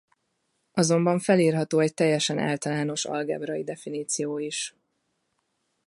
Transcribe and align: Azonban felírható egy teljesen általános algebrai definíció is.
Azonban 0.71 1.19
felírható 1.19 1.79
egy 1.79 1.93
teljesen 1.93 2.37
általános 2.39 3.05
algebrai 3.05 3.63
definíció 3.63 4.37
is. 4.39 4.75